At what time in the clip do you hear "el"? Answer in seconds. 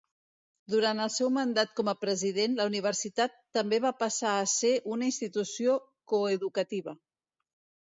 1.03-1.09